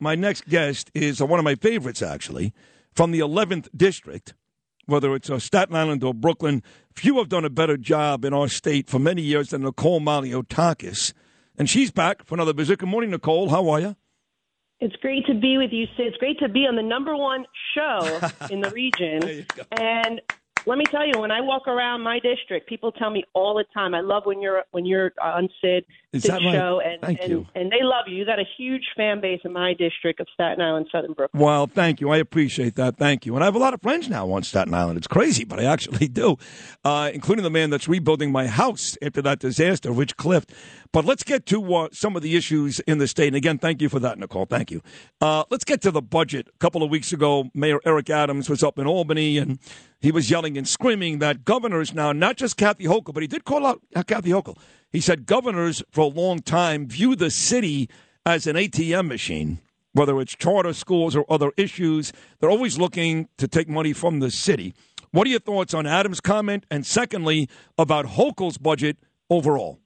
my 0.00 0.14
next 0.14 0.48
guest 0.48 0.90
is 0.94 1.22
one 1.22 1.38
of 1.38 1.44
my 1.44 1.54
favorites, 1.54 2.02
actually, 2.02 2.52
from 2.92 3.10
the 3.10 3.20
11th 3.20 3.68
District, 3.76 4.34
whether 4.86 5.14
it's 5.14 5.30
uh, 5.30 5.38
Staten 5.38 5.74
Island 5.74 6.04
or 6.04 6.14
Brooklyn. 6.14 6.62
Few 6.94 7.18
have 7.18 7.28
done 7.28 7.44
a 7.44 7.50
better 7.50 7.76
job 7.76 8.24
in 8.24 8.32
our 8.32 8.48
state 8.48 8.88
for 8.88 8.98
many 8.98 9.22
years 9.22 9.50
than 9.50 9.62
Nicole 9.62 10.00
Malliotakis. 10.00 11.12
And 11.56 11.70
she's 11.70 11.90
back 11.90 12.24
for 12.24 12.34
another 12.34 12.52
visit. 12.52 12.78
Good 12.78 12.88
morning, 12.88 13.10
Nicole. 13.10 13.48
How 13.48 13.68
are 13.70 13.80
you? 13.80 13.96
It's 14.80 14.96
great 14.96 15.24
to 15.26 15.34
be 15.34 15.56
with 15.56 15.72
you, 15.72 15.86
Sid. 15.96 16.06
It's 16.06 16.16
great 16.16 16.38
to 16.40 16.48
be 16.48 16.66
on 16.66 16.76
the 16.76 16.82
number 16.82 17.16
one 17.16 17.46
show 17.74 18.20
in 18.50 18.60
the 18.60 18.70
region. 18.70 19.46
And 19.72 20.20
let 20.66 20.78
me 20.78 20.84
tell 20.90 21.06
you, 21.06 21.20
when 21.20 21.30
I 21.30 21.40
walk 21.40 21.68
around 21.68 22.02
my 22.02 22.18
district, 22.18 22.68
people 22.68 22.90
tell 22.92 23.10
me 23.10 23.24
all 23.34 23.54
the 23.54 23.64
time. 23.72 23.94
I 23.94 24.00
love 24.00 24.24
when 24.26 24.40
you're 24.40 24.64
when 24.72 24.84
you're 24.84 25.12
on 25.22 25.48
Sid 25.60 25.84
Is 26.14 26.22
Sid 26.22 26.30
that 26.30 26.40
right? 26.42 26.54
show, 26.54 26.80
and 26.80 27.00
Thank 27.00 27.20
and, 27.22 27.30
you. 27.30 27.46
and 27.56 27.72
they 27.72 27.82
love 27.82 28.04
you. 28.06 28.16
You 28.16 28.24
got 28.24 28.38
a 28.38 28.44
huge 28.56 28.84
fan 28.96 29.20
base 29.20 29.40
in 29.44 29.52
my 29.52 29.74
district 29.74 30.20
of 30.20 30.28
Staten 30.32 30.62
Island, 30.62 30.86
Southern 30.92 31.12
Brooklyn. 31.12 31.42
Well, 31.42 31.66
thank 31.66 32.00
you. 32.00 32.10
I 32.10 32.18
appreciate 32.18 32.76
that. 32.76 32.96
Thank 32.96 33.26
you. 33.26 33.34
And 33.34 33.42
I 33.42 33.46
have 33.46 33.56
a 33.56 33.58
lot 33.58 33.74
of 33.74 33.82
friends 33.82 34.08
now 34.08 34.30
on 34.30 34.44
Staten 34.44 34.72
Island. 34.72 34.96
It's 34.96 35.08
crazy, 35.08 35.44
but 35.44 35.58
I 35.58 35.64
actually 35.64 36.06
do, 36.22 36.36
uh, 36.84 37.10
including 37.12 37.42
the 37.42 37.50
man 37.50 37.70
that's 37.70 37.88
rebuilding 37.88 38.30
my 38.30 38.46
house 38.46 38.96
after 39.02 39.20
that 39.22 39.40
disaster, 39.40 39.90
Rich 39.90 40.16
Clift. 40.16 40.52
But 40.92 41.04
let's 41.04 41.24
get 41.24 41.46
to 41.46 41.74
uh, 41.74 41.88
some 41.90 42.14
of 42.14 42.22
the 42.22 42.36
issues 42.36 42.78
in 42.80 42.98
the 42.98 43.08
state. 43.08 43.26
And 43.26 43.36
again, 43.36 43.58
thank 43.58 43.82
you 43.82 43.88
for 43.88 43.98
that, 43.98 44.16
Nicole. 44.16 44.46
Thank 44.46 44.70
you. 44.70 44.80
Uh, 45.20 45.42
let's 45.50 45.64
get 45.64 45.80
to 45.82 45.90
the 45.90 46.00
budget. 46.02 46.46
A 46.54 46.58
couple 46.58 46.84
of 46.84 46.90
weeks 46.90 47.12
ago, 47.12 47.50
Mayor 47.52 47.80
Eric 47.84 48.10
Adams 48.10 48.48
was 48.48 48.62
up 48.62 48.78
in 48.78 48.86
Albany 48.86 49.36
and 49.38 49.58
he 50.00 50.12
was 50.12 50.30
yelling 50.30 50.56
and 50.56 50.68
screaming 50.68 51.18
that 51.18 51.44
governors 51.44 51.92
now, 51.92 52.12
not 52.12 52.36
just 52.36 52.56
Kathy 52.56 52.84
Hochul, 52.84 53.12
but 53.14 53.22
he 53.22 53.26
did 53.26 53.44
call 53.44 53.66
out 53.66 53.80
uh, 53.96 54.02
Kathy 54.02 54.30
Hochul. 54.30 54.56
He 54.94 55.02
said 55.02 55.26
governors 55.26 55.82
for 55.90 56.02
a 56.02 56.06
long 56.06 56.38
time 56.38 56.86
view 56.86 57.14
the 57.16 57.30
city 57.30 57.90
as 58.24 58.46
an 58.46 58.56
ATM 58.56 59.08
machine 59.08 59.60
whether 59.94 60.20
it's 60.20 60.34
charter 60.34 60.72
schools 60.72 61.16
or 61.16 61.24
other 61.30 61.52
issues. 61.56 62.12
They're 62.38 62.50
always 62.50 62.78
looking 62.78 63.28
to 63.38 63.48
take 63.48 63.68
money 63.68 63.92
from 63.92 64.20
the 64.20 64.30
city. 64.30 64.74
What 65.12 65.26
are 65.26 65.30
your 65.30 65.40
thoughts 65.40 65.72
on 65.72 65.86
Adams' 65.86 66.20
comment? 66.20 66.66
And 66.70 66.84
secondly, 66.84 67.48
about 67.78 68.06
Hochul's 68.06 68.58
budget 68.58 68.98
overall? 69.30 69.78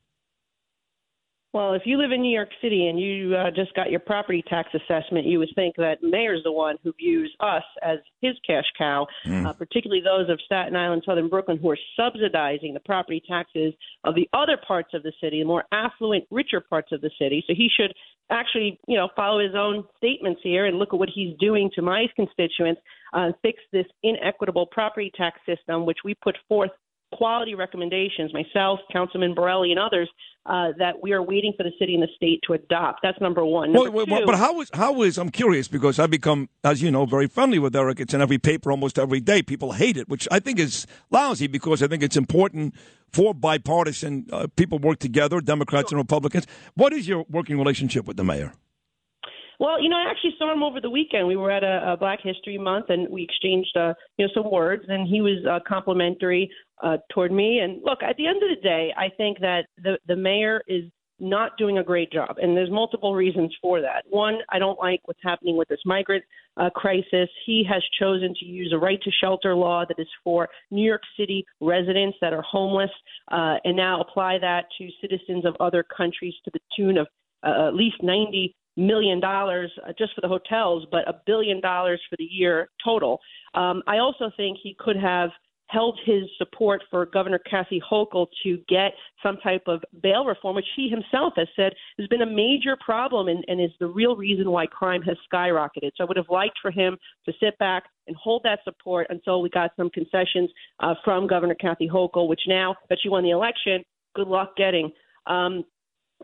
Well, 1.55 1.73
if 1.73 1.83
you 1.87 1.97
live 1.97 2.13
in 2.13 2.21
New 2.21 2.35
York 2.35 2.51
City 2.61 2.89
and 2.89 3.01
you 3.01 3.35
uh, 3.35 3.51
just 3.51 3.73
got 3.75 3.91
your 3.91 4.01
property 4.01 4.45
tax 4.47 4.69
assessment, 4.75 5.27
you 5.27 5.39
would 5.39 5.49
think 5.55 5.77
that 5.77 6.03
mayor's 6.03 6.43
the 6.45 6.53
one 6.53 6.77
who 6.85 6.93
views 6.93 7.35
us 7.41 7.63
as 7.83 7.99
his 8.21 8.35
cash 8.47 8.67
cow, 8.77 9.07
uh, 9.27 9.53
particularly 9.55 10.03
those 10.03 10.29
of 10.29 10.39
Staten 10.45 10.77
Island, 10.77 11.05
Southern 11.07 11.29
Brooklyn, 11.29 11.57
who 11.57 11.71
are 11.71 11.79
subsidizing 11.97 12.75
the 12.75 12.81
property 12.81 13.23
taxes 13.27 13.73
of 14.05 14.15
the 14.15 14.29
other 14.35 14.59
parts 14.67 14.91
of 14.93 15.03
the 15.03 15.13
city, 15.23 15.39
the 15.41 15.47
more 15.47 15.65
affluent, 15.73 16.25
richer 16.31 16.61
parts 16.61 16.93
of 16.93 17.01
the 17.01 17.11
city. 17.19 17.43
So 17.47 17.55
he 17.57 17.71
should 17.75 17.95
actually, 18.31 18.79
you 18.87 18.97
know, 18.97 19.09
follow 19.17 19.41
his 19.41 19.55
own 19.57 19.85
statements 19.97 20.43
here 20.45 20.67
and 20.67 20.79
look 20.79 20.93
at 20.93 20.99
what 20.99 21.09
he's 21.15 21.35
doing 21.39 21.71
to 21.77 21.81
my 21.81 22.09
constituents, 22.15 22.83
uh, 23.15 23.31
fix 23.41 23.63
this 23.73 23.87
inequitable 24.03 24.67
property 24.67 25.11
tax 25.17 25.41
system, 25.47 25.87
which 25.87 25.99
we 26.05 26.15
put 26.23 26.37
forth 26.47 26.71
quality 27.13 27.55
recommendations, 27.55 28.33
myself, 28.33 28.81
Councilman 28.93 29.35
Borelli, 29.35 29.71
and 29.71 29.81
others, 29.81 30.09
uh, 30.47 30.73
that 30.79 31.03
we 31.03 31.13
are 31.13 31.23
waiting 31.23 31.53
for 31.57 31.63
the 31.63 31.73
city 31.79 31.95
and 31.95 32.03
the 32.03 32.09
state 32.17 32.41
to 32.47 32.55
adopt. 32.55 33.01
That's 33.03 33.21
number 33.21 33.45
one. 33.45 33.73
Number 33.73 33.91
Well, 33.91 34.07
well, 34.07 34.21
two, 34.21 34.27
but 34.27 34.37
how 34.37 34.61
is 34.61 34.71
how 34.73 35.03
is 35.03 35.19
I'm 35.19 35.31
curious 35.31 35.69
because 35.69 35.99
I've 35.99 36.11
become, 36.11 36.49
as 36.65 36.83
you 36.83 36.91
know, 36.91 37.05
very 37.07 37.27
friendly 37.27 37.59
with 37.59 37.77
Eric. 37.77 38.01
It's 38.01 38.15
in 38.15 38.21
every 38.21 38.39
paper 38.39 38.71
almost 38.71 38.99
every 38.99 39.21
day. 39.21 39.43
People 39.43 39.73
hate 39.73 39.97
it, 39.97 40.09
which 40.09 40.27
I 40.31 40.41
think 40.41 40.59
is 40.59 40.87
lousy 41.11 41.47
because 41.47 41.83
I 41.83 41.87
think 41.87 42.03
it's 42.03 42.17
important 42.17 42.75
for 43.13 43.35
bipartisan 43.35 44.27
uh, 44.33 44.47
people 44.57 44.79
work 44.79 44.99
together, 44.99 45.41
Democrats 45.41 45.93
and 45.93 45.99
Republicans. 45.99 46.47
What 46.75 46.93
is 46.93 47.09
your 47.09 47.25
working 47.29 47.59
relationship 47.59 48.07
with 48.07 48.17
the 48.17 48.25
mayor? 48.25 48.53
Well, 49.59 49.83
you 49.83 49.89
know, 49.89 49.97
I 49.97 50.09
actually 50.09 50.35
saw 50.39 50.53
him 50.53 50.63
over 50.63 50.81
the 50.81 50.91
weekend. 50.91 51.27
We 51.27 51.37
were 51.37 51.51
at 51.51 51.65
a, 51.65 51.93
a 51.93 51.97
Black 51.97 52.21
History 52.23 52.59
Month, 52.59 52.87
and 52.91 53.09
we 53.09 53.25
exchanged, 53.25 53.77
uh, 53.77 53.93
you 54.17 54.27
know, 54.27 54.33
some 54.35 54.51
words. 54.51 54.85
And 54.89 55.09
he 55.09 55.21
was 55.21 55.45
uh, 55.51 55.59
complimentary 55.67 56.49
uh, 56.83 56.99
toward 57.13 57.33
me. 57.33 57.59
And 57.59 57.83
look, 57.83 58.03
at 58.03 58.17
the 58.17 58.27
end 58.27 58.41
of 58.43 58.51
the 58.57 58.63
day, 58.63 58.93
I 58.97 59.09
think 59.17 59.41
that 59.41 59.67
the 59.83 59.99
the 60.07 60.15
mayor 60.15 60.63
is 60.69 60.85
not 61.21 61.59
doing 61.59 61.79
a 61.79 61.83
great 61.83 62.13
job, 62.13 62.37
and 62.41 62.57
there's 62.57 62.71
multiple 62.71 63.17
reasons 63.17 63.53
for 63.61 63.81
that. 63.81 64.05
One, 64.09 64.39
I 64.51 64.61
don't 64.61 64.79
like 64.79 65.01
what's 65.07 65.19
happening 65.25 65.57
with 65.57 65.67
this 65.67 65.81
migrant 65.85 66.23
uh, 66.57 66.71
crisis. 66.71 67.29
He 67.45 67.67
has 67.69 67.83
chosen 67.99 68.33
to 68.39 68.47
use 68.47 68.73
a 68.73 68.79
right 68.79 69.03
to 69.03 69.11
shelter 69.21 69.57
law 69.57 69.85
that 69.89 69.99
is 69.99 70.07
for 70.23 70.49
New 70.71 70.87
York 70.87 71.03
City 71.19 71.45
residents 71.61 72.17
that 72.21 72.33
are 72.33 72.43
homeless, 72.43 72.91
uh, 73.33 73.57
and 73.65 73.77
now 73.77 74.01
apply 74.01 74.39
that 74.39 74.67
to 74.79 74.89
citizens 75.01 75.45
of 75.45 75.57
other 75.59 75.83
countries 75.83 76.35
to 76.45 76.53
the 76.53 76.61
tune 76.77 76.97
of 76.97 77.09
uh, 77.43 77.67
at 77.67 77.75
least 77.75 77.97
90 78.01 78.55
million 78.79 79.21
dollars 79.21 79.71
uh, 79.87 79.93
just 79.99 80.15
for 80.15 80.21
the 80.21 80.29
hotels, 80.29 80.87
but 80.91 81.07
a 81.09 81.15
billion 81.27 81.61
dollars 81.61 82.01
for 82.09 82.17
the 82.17 82.25
year 82.25 82.71
total. 82.83 83.21
Um, 83.55 83.83
I 83.87 83.99
also 83.99 84.31
think 84.37 84.59
he 84.63 84.77
could 84.79 84.97
have 84.97 85.31
held 85.69 85.99
his 86.05 86.23
support 86.39 86.83
for 86.91 87.05
Governor 87.05 87.39
Kathy 87.39 87.81
Hochul 87.91 88.27
to 88.43 88.59
get 88.69 88.93
some 89.23 89.37
type 89.43 89.65
of 89.67 89.83
bail 90.03 90.25
reform, 90.25 90.57
which 90.57 90.65
he 90.75 90.89
himself 90.89 91.35
has 91.37 91.47
said 91.57 91.73
has 91.99 92.09
been 92.09 92.23
a 92.23 92.27
major 92.27 92.77
problem 92.83 93.29
and, 93.29 93.45
and 93.49 93.61
is 93.61 93.71
the 93.79 93.87
real 93.87 94.17
reason 94.17 94.51
why 94.51 94.67
crime 94.67 95.03
has 95.03 95.17
skyrocketed. 95.31 95.91
So 95.97 96.05
I 96.05 96.05
would 96.05 96.17
have 96.17 96.31
liked 96.31 96.59
for 96.63 96.71
him 96.71 96.97
to 97.27 97.33
sit 97.39 97.59
back 97.59 97.85
and 98.07 98.17
hold 98.17 98.43
that 98.45 98.61
support 98.65 99.09
until 99.11 99.43
we 99.43 99.51
got 99.51 99.73
some 99.77 99.91
concessions 99.91 100.51
uh, 100.81 100.95
from 101.05 101.27
Governor 101.27 101.55
Kathy 101.55 101.89
Hochul, 101.89 102.29
which 102.29 102.43
now 102.47 102.75
that 102.89 102.99
she 103.03 103.11
won 103.11 103.23
the 103.23 103.31
election, 103.31 103.85
good 104.17 104.29
luck 104.29 104.57
getting. 104.57 104.91
Um, 105.27 105.65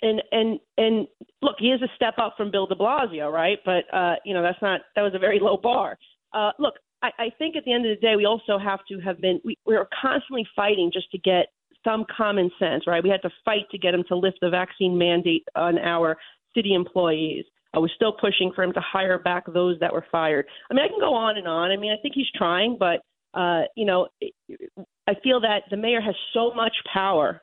and 0.02 0.22
and 0.32 0.58
and 0.76 1.06
look, 1.42 1.56
he 1.58 1.68
is 1.68 1.82
a 1.82 1.88
step 1.96 2.14
up 2.18 2.34
from 2.36 2.50
Bill 2.50 2.66
De 2.66 2.74
Blasio, 2.74 3.32
right? 3.32 3.58
But 3.64 3.84
uh, 3.92 4.14
you 4.24 4.34
know 4.34 4.42
that's 4.42 4.60
not 4.62 4.80
that 4.96 5.02
was 5.02 5.14
a 5.14 5.18
very 5.18 5.38
low 5.42 5.56
bar. 5.56 5.98
Uh, 6.32 6.50
look, 6.58 6.74
I, 7.02 7.10
I 7.18 7.30
think 7.38 7.56
at 7.56 7.64
the 7.64 7.72
end 7.72 7.86
of 7.86 7.96
the 7.96 8.06
day, 8.06 8.16
we 8.16 8.24
also 8.24 8.58
have 8.58 8.80
to 8.88 8.98
have 9.00 9.20
been 9.20 9.40
we 9.44 9.56
we're 9.66 9.88
constantly 10.00 10.46
fighting 10.56 10.90
just 10.92 11.10
to 11.12 11.18
get 11.18 11.46
some 11.84 12.04
common 12.16 12.50
sense, 12.58 12.86
right? 12.86 13.04
We 13.04 13.10
had 13.10 13.22
to 13.22 13.30
fight 13.44 13.68
to 13.70 13.78
get 13.78 13.94
him 13.94 14.04
to 14.08 14.16
lift 14.16 14.38
the 14.40 14.50
vaccine 14.50 14.96
mandate 14.96 15.44
on 15.54 15.78
our 15.78 16.16
city 16.54 16.74
employees. 16.74 17.44
I 17.74 17.78
was 17.78 17.90
still 17.94 18.12
pushing 18.12 18.52
for 18.54 18.62
him 18.62 18.72
to 18.72 18.80
hire 18.80 19.18
back 19.18 19.44
those 19.52 19.78
that 19.80 19.92
were 19.92 20.06
fired. 20.10 20.46
I 20.70 20.74
mean, 20.74 20.84
I 20.84 20.88
can 20.88 21.00
go 21.00 21.12
on 21.12 21.36
and 21.36 21.48
on. 21.48 21.72
I 21.72 21.76
mean, 21.76 21.92
I 21.92 22.00
think 22.00 22.14
he's 22.14 22.30
trying, 22.34 22.76
but 22.78 23.00
uh, 23.38 23.62
you 23.76 23.84
know, 23.84 24.08
I 25.06 25.14
feel 25.22 25.40
that 25.40 25.62
the 25.70 25.76
mayor 25.76 26.00
has 26.00 26.14
so 26.32 26.54
much 26.54 26.72
power 26.92 27.42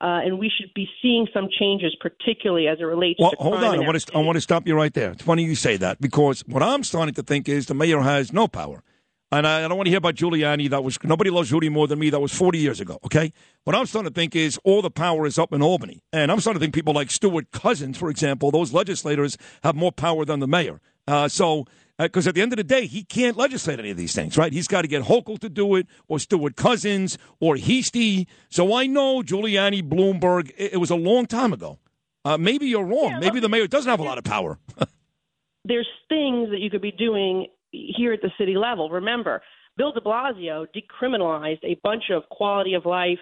uh, 0.00 0.20
and 0.24 0.38
we 0.38 0.50
should 0.50 0.72
be 0.74 0.88
seeing 1.02 1.26
some 1.32 1.48
changes, 1.58 1.94
particularly 2.00 2.66
as 2.68 2.78
it 2.80 2.84
relates 2.84 3.20
Well, 3.20 3.32
to 3.32 3.36
hold 3.36 3.54
on. 3.56 3.64
I 3.64 3.86
want 3.86 4.00
to. 4.00 4.16
I 4.16 4.20
want 4.20 4.36
to 4.36 4.40
stop 4.40 4.66
you 4.66 4.74
right 4.74 4.92
there. 4.94 5.10
It's 5.12 5.22
funny 5.22 5.44
you 5.44 5.54
say 5.54 5.76
that 5.76 6.00
because 6.00 6.42
what 6.46 6.62
I'm 6.62 6.82
starting 6.84 7.14
to 7.14 7.22
think 7.22 7.48
is 7.48 7.66
the 7.66 7.74
mayor 7.74 8.00
has 8.00 8.32
no 8.32 8.48
power, 8.48 8.82
and 9.30 9.46
I, 9.46 9.64
I 9.64 9.68
don't 9.68 9.76
want 9.76 9.86
to 9.86 9.90
hear 9.90 9.98
about 9.98 10.14
Giuliani. 10.14 10.70
That 10.70 10.82
was 10.82 10.98
nobody 11.04 11.28
loves 11.30 11.52
Rudy 11.52 11.68
more 11.68 11.86
than 11.86 11.98
me. 11.98 12.08
That 12.10 12.20
was 12.20 12.32
40 12.32 12.58
years 12.58 12.80
ago. 12.80 12.98
Okay. 13.04 13.32
What 13.64 13.76
I'm 13.76 13.84
starting 13.86 14.10
to 14.10 14.14
think 14.14 14.34
is 14.34 14.58
all 14.64 14.80
the 14.80 14.90
power 14.90 15.26
is 15.26 15.38
up 15.38 15.52
in 15.52 15.60
Albany, 15.60 16.02
and 16.12 16.32
I'm 16.32 16.40
starting 16.40 16.60
to 16.60 16.64
think 16.64 16.74
people 16.74 16.94
like 16.94 17.10
Stewart-Cousins, 17.10 17.98
for 17.98 18.08
example, 18.08 18.50
those 18.50 18.72
legislators 18.72 19.36
have 19.62 19.74
more 19.76 19.92
power 19.92 20.24
than 20.24 20.40
the 20.40 20.48
mayor. 20.48 20.80
Uh, 21.06 21.28
so. 21.28 21.66
Because 22.06 22.26
at 22.26 22.34
the 22.34 22.42
end 22.42 22.52
of 22.52 22.56
the 22.56 22.64
day, 22.64 22.86
he 22.86 23.04
can't 23.04 23.36
legislate 23.36 23.78
any 23.78 23.90
of 23.90 23.96
these 23.96 24.14
things, 24.14 24.38
right? 24.38 24.52
He's 24.52 24.68
got 24.68 24.82
to 24.82 24.88
get 24.88 25.04
Hochul 25.04 25.38
to 25.40 25.48
do 25.48 25.74
it, 25.74 25.86
or 26.08 26.18
Stewart-Cousins, 26.18 27.18
or 27.40 27.56
Heastie. 27.56 28.26
So 28.48 28.74
I 28.74 28.86
know 28.86 29.22
Giuliani, 29.22 29.82
Bloomberg. 29.82 30.50
It, 30.56 30.74
it 30.74 30.76
was 30.78 30.90
a 30.90 30.96
long 30.96 31.26
time 31.26 31.52
ago. 31.52 31.78
Uh, 32.24 32.36
maybe 32.36 32.66
you're 32.66 32.84
wrong. 32.84 33.12
Yeah, 33.12 33.18
maybe 33.20 33.34
look, 33.34 33.42
the 33.42 33.48
mayor 33.48 33.66
doesn't 33.66 33.90
have 33.90 34.00
a 34.00 34.04
lot 34.04 34.18
of 34.18 34.24
power. 34.24 34.58
there's 35.64 35.88
things 36.08 36.50
that 36.50 36.58
you 36.60 36.70
could 36.70 36.82
be 36.82 36.92
doing 36.92 37.46
here 37.70 38.12
at 38.12 38.20
the 38.22 38.30
city 38.38 38.56
level. 38.56 38.90
Remember, 38.90 39.42
Bill 39.76 39.92
De 39.92 40.00
Blasio 40.00 40.66
decriminalized 40.74 41.64
a 41.64 41.78
bunch 41.82 42.04
of 42.10 42.28
quality 42.30 42.74
of 42.74 42.84
life, 42.84 43.18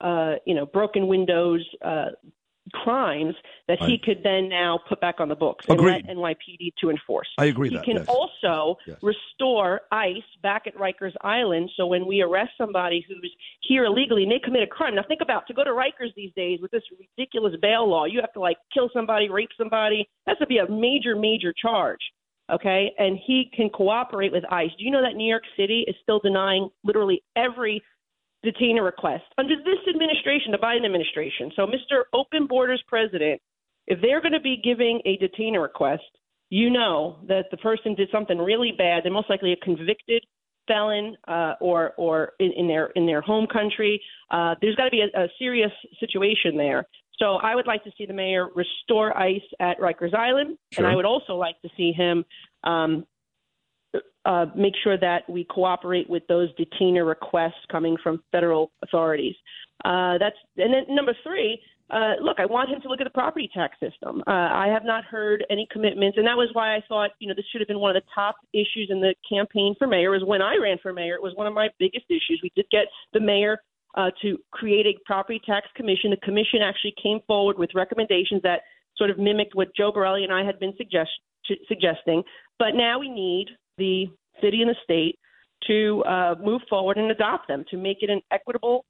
uh, 0.00 0.34
you 0.46 0.54
know, 0.54 0.66
broken 0.66 1.06
windows, 1.06 1.64
uh, 1.84 2.06
crimes 2.72 3.34
that 3.68 3.82
he 3.82 3.98
could 3.98 4.22
then 4.22 4.48
now 4.48 4.78
put 4.88 5.00
back 5.00 5.16
on 5.20 5.28
the 5.28 5.34
books 5.34 5.66
Agreed. 5.68 6.04
and 6.08 6.18
let 6.18 6.36
NYPD 6.38 6.72
to 6.80 6.90
enforce. 6.90 7.28
I 7.38 7.46
agree 7.46 7.68
He 7.68 7.76
that, 7.76 7.84
can 7.84 7.96
yes. 7.96 8.06
also 8.08 8.78
Yes. 8.86 8.98
restore 9.02 9.82
ICE 9.92 10.22
back 10.42 10.66
at 10.66 10.74
Rikers 10.76 11.12
Island. 11.22 11.70
So 11.76 11.86
when 11.86 12.06
we 12.06 12.22
arrest 12.22 12.52
somebody 12.56 13.04
who's 13.06 13.34
here 13.60 13.84
illegally 13.84 14.22
and 14.22 14.32
they 14.32 14.38
commit 14.38 14.62
a 14.62 14.66
crime, 14.66 14.94
now 14.94 15.02
think 15.06 15.20
about 15.20 15.46
to 15.48 15.54
go 15.54 15.64
to 15.64 15.70
Rikers 15.70 16.14
these 16.16 16.32
days 16.34 16.60
with 16.62 16.70
this 16.70 16.82
ridiculous 16.98 17.54
bail 17.60 17.88
law, 17.88 18.04
you 18.06 18.20
have 18.20 18.32
to 18.32 18.40
like 18.40 18.56
kill 18.72 18.88
somebody, 18.94 19.28
rape 19.28 19.50
somebody. 19.58 20.08
That's 20.26 20.38
to 20.40 20.46
be 20.46 20.58
a 20.58 20.68
major, 20.70 21.16
major 21.16 21.52
charge. 21.52 22.00
Okay, 22.52 22.92
and 22.98 23.18
he 23.26 23.50
can 23.56 23.70
cooperate 23.70 24.30
with 24.30 24.44
ICE. 24.50 24.68
Do 24.78 24.84
you 24.84 24.90
know 24.90 25.00
that 25.00 25.16
New 25.16 25.26
York 25.26 25.44
City 25.56 25.82
is 25.88 25.94
still 26.02 26.18
denying 26.18 26.68
literally 26.84 27.22
every 27.36 27.82
detainer 28.44 28.84
request 28.84 29.24
under 29.38 29.56
this 29.56 29.80
administration, 29.88 30.52
the 30.52 30.58
Biden 30.58 30.84
administration? 30.84 31.50
So, 31.56 31.66
Mr. 31.66 32.04
Open 32.12 32.46
Borders 32.46 32.82
president, 32.86 33.40
if 33.86 34.00
they're 34.00 34.20
going 34.20 34.32
to 34.32 34.40
be 34.40 34.60
giving 34.62 35.00
a 35.04 35.16
detainer 35.16 35.60
request, 35.60 36.02
you 36.50 36.70
know 36.70 37.18
that 37.26 37.46
the 37.50 37.56
person 37.56 37.94
did 37.94 38.08
something 38.12 38.38
really 38.38 38.72
bad. 38.76 39.04
They're 39.04 39.12
most 39.12 39.30
likely 39.30 39.52
a 39.52 39.56
convicted 39.56 40.22
felon 40.66 41.16
uh, 41.28 41.54
or 41.60 41.92
or 41.96 42.32
in, 42.38 42.52
in 42.56 42.68
their 42.68 42.86
in 42.94 43.06
their 43.06 43.20
home 43.20 43.46
country. 43.52 44.00
Uh, 44.30 44.54
there's 44.60 44.76
got 44.76 44.84
to 44.84 44.90
be 44.90 45.00
a, 45.02 45.20
a 45.20 45.26
serious 45.38 45.72
situation 45.98 46.56
there. 46.56 46.86
So 47.18 47.36
I 47.36 47.54
would 47.54 47.66
like 47.66 47.84
to 47.84 47.90
see 47.96 48.06
the 48.06 48.12
mayor 48.12 48.48
restore 48.54 49.16
ICE 49.16 49.42
at 49.60 49.78
Rikers 49.78 50.14
Island, 50.14 50.58
sure. 50.72 50.84
and 50.84 50.92
I 50.92 50.96
would 50.96 51.04
also 51.04 51.36
like 51.36 51.60
to 51.62 51.68
see 51.76 51.92
him 51.92 52.24
um, 52.64 53.06
uh, 54.24 54.46
make 54.56 54.74
sure 54.82 54.98
that 54.98 55.28
we 55.28 55.44
cooperate 55.44 56.08
with 56.08 56.22
those 56.28 56.48
detainer 56.56 57.04
requests 57.04 57.64
coming 57.70 57.96
from 58.02 58.22
federal 58.32 58.70
authorities. 58.82 59.34
Uh, 59.84 60.18
that's 60.18 60.36
and 60.56 60.72
then 60.72 60.94
number 60.94 61.14
three. 61.22 61.60
Uh, 61.90 62.14
look, 62.22 62.40
I 62.40 62.46
want 62.46 62.70
him 62.70 62.80
to 62.80 62.88
look 62.88 63.02
at 63.02 63.04
the 63.04 63.10
property 63.10 63.50
tax 63.52 63.78
system. 63.78 64.22
Uh, 64.26 64.30
I 64.30 64.68
have 64.72 64.84
not 64.86 65.04
heard 65.04 65.44
any 65.50 65.68
commitments, 65.70 66.16
and 66.16 66.26
that 66.26 66.36
was 66.36 66.48
why 66.54 66.74
I 66.74 66.80
thought 66.88 67.10
you 67.18 67.28
know 67.28 67.34
this 67.36 67.44
should 67.52 67.60
have 67.60 67.68
been 67.68 67.78
one 67.78 67.94
of 67.94 68.02
the 68.02 68.08
top 68.14 68.36
issues 68.54 68.88
in 68.88 69.00
the 69.00 69.14
campaign 69.28 69.74
for 69.78 69.86
mayor. 69.86 70.10
Was 70.10 70.24
when 70.24 70.40
I 70.40 70.56
ran 70.56 70.78
for 70.82 70.92
mayor, 70.92 71.14
it 71.14 71.22
was 71.22 71.34
one 71.36 71.46
of 71.46 71.52
my 71.52 71.68
biggest 71.78 72.06
issues. 72.08 72.40
We 72.42 72.50
did 72.56 72.66
get 72.70 72.86
the 73.12 73.20
mayor 73.20 73.58
uh, 73.96 74.10
to 74.22 74.38
create 74.50 74.86
a 74.86 74.94
property 75.04 75.40
tax 75.44 75.66
commission. 75.76 76.10
The 76.10 76.16
commission 76.18 76.62
actually 76.62 76.94
came 77.00 77.20
forward 77.26 77.58
with 77.58 77.70
recommendations 77.74 78.42
that 78.42 78.62
sort 78.96 79.10
of 79.10 79.18
mimicked 79.18 79.54
what 79.54 79.74
Joe 79.76 79.92
Borelli 79.92 80.24
and 80.24 80.32
I 80.32 80.44
had 80.44 80.58
been 80.58 80.72
suggest- 80.76 81.10
suggesting. 81.68 82.22
But 82.58 82.74
now 82.74 82.98
we 82.98 83.08
need 83.08 83.48
the 83.78 84.06
city 84.40 84.62
and 84.62 84.70
the 84.70 84.76
state 84.82 85.18
to 85.66 86.02
uh, 86.04 86.34
move 86.42 86.62
forward 86.68 86.96
and 86.96 87.10
adopt 87.10 87.48
them 87.48 87.64
to 87.70 87.76
make 87.76 87.98
it 88.02 88.10
an 88.10 88.20
equitable 88.30 88.84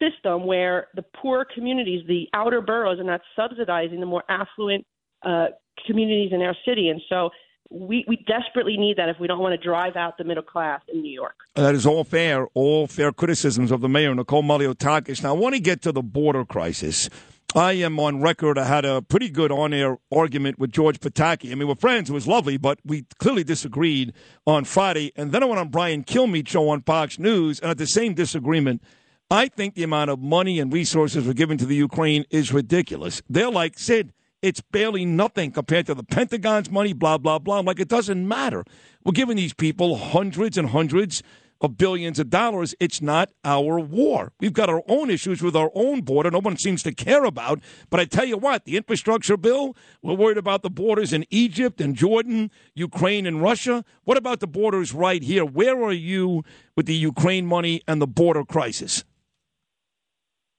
system 0.00 0.46
where 0.46 0.88
the 0.94 1.04
poor 1.20 1.46
communities, 1.54 2.04
the 2.06 2.26
outer 2.34 2.60
boroughs, 2.60 2.98
are 2.98 3.04
not 3.04 3.20
subsidizing 3.34 4.00
the 4.00 4.06
more 4.06 4.24
affluent 4.28 4.84
uh, 5.24 5.46
communities 5.86 6.30
in 6.32 6.42
our 6.42 6.56
city. 6.66 6.88
And 6.88 7.00
so 7.08 7.30
we, 7.70 8.04
we 8.06 8.16
desperately 8.28 8.76
need 8.76 8.98
that 8.98 9.08
if 9.08 9.16
we 9.18 9.26
don't 9.26 9.40
want 9.40 9.58
to 9.58 9.64
drive 9.64 9.96
out 9.96 10.18
the 10.18 10.24
middle 10.24 10.42
class 10.42 10.80
in 10.92 11.02
New 11.02 11.12
York. 11.12 11.34
That 11.54 11.74
is 11.74 11.86
all 11.86 12.04
fair, 12.04 12.46
all 12.54 12.86
fair 12.86 13.12
criticisms 13.12 13.70
of 13.70 13.80
the 13.80 13.88
mayor, 13.88 14.14
Nicole 14.14 14.42
Malliotakis. 14.42 15.22
Now, 15.22 15.30
I 15.30 15.38
want 15.38 15.54
to 15.54 15.60
get 15.60 15.82
to 15.82 15.92
the 15.92 16.02
border 16.02 16.44
crisis. 16.44 17.08
I 17.56 17.72
am 17.72 17.98
on 17.98 18.20
record. 18.20 18.58
I 18.58 18.64
had 18.64 18.84
a 18.84 19.00
pretty 19.00 19.30
good 19.30 19.50
on 19.50 19.72
air 19.72 19.96
argument 20.12 20.58
with 20.58 20.72
George 20.72 21.00
Pataki. 21.00 21.50
I 21.50 21.54
mean, 21.54 21.66
we're 21.66 21.74
friends. 21.74 22.10
It 22.10 22.12
was 22.12 22.26
lovely, 22.26 22.58
but 22.58 22.80
we 22.84 23.06
clearly 23.18 23.44
disagreed 23.44 24.12
on 24.46 24.64
Friday. 24.66 25.10
And 25.16 25.32
then 25.32 25.42
I 25.42 25.46
went 25.46 25.58
on 25.58 25.70
Brian 25.70 26.04
Kilmeade 26.04 26.48
show 26.48 26.68
on 26.68 26.82
Fox 26.82 27.18
News, 27.18 27.58
and 27.60 27.70
at 27.70 27.78
the 27.78 27.86
same 27.86 28.12
disagreement, 28.12 28.82
I 29.30 29.48
think 29.48 29.74
the 29.74 29.84
amount 29.84 30.10
of 30.10 30.18
money 30.18 30.60
and 30.60 30.70
resources 30.70 31.26
we're 31.26 31.32
giving 31.32 31.56
to 31.56 31.64
the 31.64 31.74
Ukraine 31.74 32.26
is 32.28 32.52
ridiculous. 32.52 33.22
They're 33.30 33.50
like, 33.50 33.78
Sid, 33.78 34.12
it's 34.42 34.60
barely 34.60 35.06
nothing 35.06 35.50
compared 35.50 35.86
to 35.86 35.94
the 35.94 36.04
Pentagon's 36.04 36.70
money, 36.70 36.92
blah, 36.92 37.16
blah, 37.16 37.38
blah. 37.38 37.58
I'm 37.58 37.64
like, 37.64 37.80
it 37.80 37.88
doesn't 37.88 38.28
matter. 38.28 38.64
We're 39.02 39.12
giving 39.12 39.38
these 39.38 39.54
people 39.54 39.96
hundreds 39.96 40.58
and 40.58 40.68
hundreds 40.68 41.22
of 41.60 41.76
billions 41.76 42.18
of 42.18 42.30
dollars. 42.30 42.74
It's 42.80 43.00
not 43.00 43.30
our 43.44 43.78
war. 43.78 44.32
We've 44.40 44.52
got 44.52 44.68
our 44.68 44.82
own 44.88 45.10
issues 45.10 45.42
with 45.42 45.56
our 45.56 45.70
own 45.74 46.02
border. 46.02 46.30
No 46.30 46.40
one 46.40 46.56
seems 46.56 46.82
to 46.84 46.92
care 46.92 47.24
about. 47.24 47.60
But 47.90 48.00
I 48.00 48.04
tell 48.04 48.24
you 48.24 48.36
what, 48.36 48.64
the 48.64 48.76
infrastructure 48.76 49.36
bill, 49.36 49.76
we're 50.02 50.14
worried 50.14 50.38
about 50.38 50.62
the 50.62 50.70
borders 50.70 51.12
in 51.12 51.24
Egypt 51.30 51.80
and 51.80 51.94
Jordan, 51.94 52.50
Ukraine 52.74 53.26
and 53.26 53.42
Russia. 53.42 53.84
What 54.04 54.16
about 54.16 54.40
the 54.40 54.46
borders 54.46 54.92
right 54.92 55.22
here? 55.22 55.44
Where 55.44 55.82
are 55.82 55.92
you 55.92 56.42
with 56.76 56.86
the 56.86 56.94
Ukraine 56.94 57.46
money 57.46 57.82
and 57.86 58.00
the 58.00 58.06
border 58.06 58.44
crisis? 58.44 59.04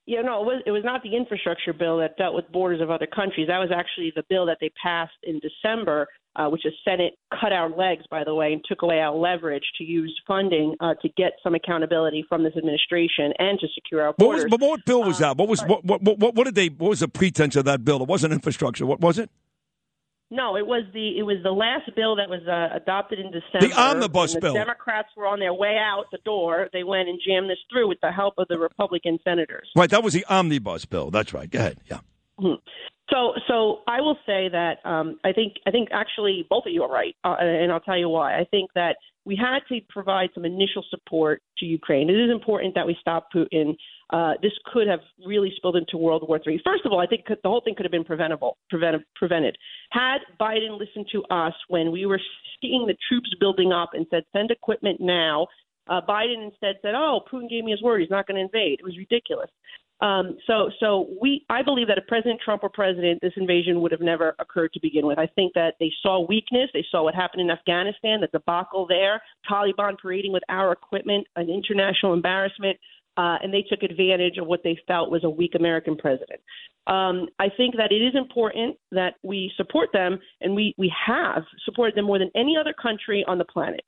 Yeah, 0.08 0.22
no, 0.22 0.42
it 0.42 0.46
was 0.46 0.64
it 0.66 0.72
was 0.72 0.86
not 0.86 1.04
the 1.04 1.18
infrastructure 1.18 1.74
bill 1.74 1.98
that 1.98 2.16
dealt 2.16 2.34
with 2.34 2.50
borders 2.50 2.80
of 2.80 2.90
other 2.90 3.08
countries. 3.08 3.50
That 3.50 3.60
was 3.60 3.72
actually 3.76 4.14
the 4.16 4.24
bill 4.30 4.46
that 4.46 4.58
they 4.62 4.72
passed 4.82 5.20
in 5.24 5.40
December, 5.40 6.08
uh, 6.38 6.48
which 6.48 6.62
the 6.64 6.72
Senate 6.86 7.18
cut 7.42 7.52
our 7.52 7.70
legs, 7.70 8.06
by 8.10 8.24
the 8.24 8.34
way, 8.34 8.54
and 8.54 8.64
took 8.68 8.84
away 8.84 9.00
our 9.00 9.16
leverage 9.16 9.64
to 9.78 9.84
use 9.84 10.16
funding 10.28 10.76
uh, 10.80 10.94
to 11.02 11.10
get 11.18 11.34
some 11.44 11.56
accountability 11.56 12.24
from 12.30 12.44
this 12.44 12.54
administration 12.56 13.34
and 13.40 13.60
to 13.60 13.68
secure 13.74 14.02
our 14.02 14.14
borders. 14.14 14.44
What 14.44 14.52
was, 14.52 14.60
but 14.60 14.70
what 14.70 14.86
bill 14.86 15.04
was 15.04 15.18
uh, 15.18 15.28
that? 15.28 15.38
What 15.38 15.50
was 15.50 15.62
what, 15.64 15.84
what 15.84 16.02
what 16.02 16.36
what 16.36 16.44
did 16.46 16.56
they? 16.56 16.68
What 16.68 16.90
was 16.90 17.00
the 17.00 17.08
pretense 17.08 17.56
of 17.56 17.66
that 17.66 17.84
bill? 17.84 18.02
It 18.02 18.08
wasn't 18.08 18.34
infrastructure. 18.34 18.86
What 18.86 19.02
was 19.02 19.18
it? 19.18 19.30
No, 20.30 20.58
it 20.58 20.68
was 20.68 20.84
the 20.94 21.18
it 21.18 21.24
was 21.24 21.38
the 21.42 21.52
last 21.52 21.90
bill 21.96 22.18
that 22.18 22.30
was 22.30 22.42
uh, 22.48 22.76
adopted 22.76 23.18
in 23.20 23.32
December. 23.32 23.74
The 23.74 23.82
omnibus 23.82 24.34
the 24.34 24.42
bill. 24.42 24.54
Democrats 24.54 25.08
were 25.16 25.26
on 25.26 25.40
their 25.40 25.54
way 25.54 25.78
out 25.78 26.06
the 26.12 26.20
door. 26.26 26.68
They 26.74 26.84
went 26.84 27.08
and 27.08 27.20
jammed 27.26 27.50
this 27.50 27.58
through 27.72 27.88
with 27.88 28.00
the 28.02 28.12
help 28.12 28.34
of 28.38 28.48
the 28.50 28.60
Republican 28.60 29.20
senators. 29.24 29.70
Right, 29.76 29.90
that 29.90 30.04
was 30.04 30.14
the 30.14 30.26
omnibus 30.26 30.86
bill. 30.86 31.12
That's 31.12 31.34
right. 31.34 31.50
Go 31.50 31.60
ahead. 31.60 31.80
Yeah. 31.90 32.00
Mm-hmm. 32.40 32.62
So, 33.12 33.34
so 33.48 33.80
I 33.88 34.02
will 34.02 34.18
say 34.26 34.50
that 34.50 34.78
um, 34.84 35.18
I 35.24 35.32
think 35.32 35.54
I 35.66 35.72
think 35.72 35.90
actually 35.92 36.46
both 36.50 36.66
of 36.66 36.74
you 36.74 36.84
are 36.84 36.92
right, 36.92 37.16
uh, 37.24 37.36
and 37.40 37.72
I'll 37.72 37.80
tell 37.80 37.98
you 37.98 38.10
why. 38.10 38.38
I 38.38 38.44
think 38.52 38.70
that 38.76 38.98
we 39.24 39.36
had 39.36 39.60
to 39.70 39.82
provide 39.90 40.30
some 40.34 40.44
initial 40.44 40.84
support 40.90 41.42
to 41.60 41.66
Ukraine. 41.66 42.10
It 42.10 42.14
is 42.20 42.32
important 42.32 42.76
that 42.76 42.86
we 42.86 42.98
stop 43.00 43.28
Putin. 43.34 43.76
Uh, 44.10 44.34
this 44.42 44.54
could 44.74 44.88
have 44.88 45.00
really 45.26 45.54
spilled 45.56 45.76
into 45.76 45.98
World 45.98 46.24
War 46.28 46.40
III. 46.46 46.62
First 46.66 46.86
of 46.86 46.92
all, 46.92 47.00
I 47.00 47.08
think 47.08 47.26
the 47.28 47.38
whole 47.46 47.62
thing 47.64 47.76
could 47.76 47.86
have 47.86 47.92
been 47.92 48.06
preventable, 48.06 48.58
prevented, 48.70 49.04
prevented. 49.16 49.58
Had 49.92 50.20
Biden 50.40 50.80
listened 50.80 51.08
to 51.12 51.24
us 51.26 51.54
when 51.68 51.92
we 51.92 52.06
were 52.06 52.22
seeing 52.62 52.88
the 52.88 52.96
troops 53.10 53.30
building 53.40 53.72
up 53.72 53.92
and 53.94 54.06
said, 54.10 54.24
send 54.34 54.52
equipment 54.52 55.00
now, 55.02 55.48
uh, 55.90 56.02
Biden 56.08 56.44
instead 56.44 56.76
said, 56.82 56.96
"Oh, 56.96 57.22
Putin 57.32 57.50
gave 57.50 57.64
me 57.64 57.72
his 57.72 57.82
word; 57.82 58.02
he's 58.02 58.10
not 58.10 58.28
going 58.28 58.36
to 58.36 58.42
invade." 58.42 58.80
It 58.80 58.84
was 58.84 58.98
ridiculous. 58.98 59.50
Um, 60.00 60.38
so, 60.46 60.70
so 60.80 61.08
we, 61.20 61.44
I 61.50 61.64
believe 61.64 61.88
that 61.88 61.98
if 61.98 62.06
President 62.08 62.40
Trump 62.44 62.62
were 62.62 62.70
president, 62.70 63.20
this 63.22 63.34
invasion 63.36 63.82
would 63.82 63.92
have 63.92 64.02
never 64.02 64.36
occurred 64.40 64.74
to 64.74 64.80
begin 64.80 65.08
with. 65.08 65.18
I 65.18 65.28
think 65.28 65.54
that 65.56 65.74
they 65.80 65.92
saw 66.04 66.26
weakness. 66.28 66.70
They 66.74 66.86
saw 66.92 67.04
what 67.04 67.16
happened 67.16 67.42
in 67.42 67.50
Afghanistan, 67.50 68.22
the 68.22 68.28
debacle 68.32 68.86
there, 68.88 69.22
Taliban 69.50 69.98
parading 70.00 70.34
with 70.34 70.44
our 70.50 70.72
equipment, 70.72 71.26
an 71.36 71.50
international 71.50 72.14
embarrassment, 72.14 72.78
uh, 73.18 73.38
and 73.42 73.52
they 73.52 73.64
took 73.68 73.82
advantage 73.82 74.38
of 74.38 74.46
what 74.46 74.62
they 74.64 74.78
felt 74.88 75.10
was 75.10 75.24
a 75.24 75.30
weak 75.30 75.56
American 75.56 75.96
president. 75.98 76.40
Um, 76.86 77.28
I 77.40 77.50
think 77.58 77.76
that 77.78 77.92
it 77.92 78.02
is 78.02 78.14
important 78.16 78.78
that 78.92 79.16
we 79.24 79.52
support 79.58 79.90
them, 79.92 80.20
and 80.42 80.56
we, 80.56 80.76
we 80.78 80.94
have 81.06 81.44
supported 81.66 81.96
them 81.96 82.06
more 82.06 82.20
than 82.20 82.32
any 82.36 82.56
other 82.58 82.74
country 82.80 83.26
on 83.28 83.40
the 83.40 83.46
planet. 83.46 83.82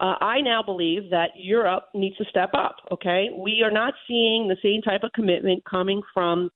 Uh, 0.00 0.14
I 0.20 0.40
now 0.40 0.62
believe 0.62 1.10
that 1.10 1.30
Europe 1.36 1.86
needs 1.94 2.16
to 2.18 2.24
step 2.30 2.50
up. 2.54 2.76
Okay, 2.92 3.30
we 3.36 3.62
are 3.64 3.70
not 3.70 3.94
seeing 4.06 4.46
the 4.46 4.56
same 4.62 4.80
type 4.80 5.02
of 5.02 5.10
commitment 5.12 5.64
coming 5.64 6.02
from 6.14 6.50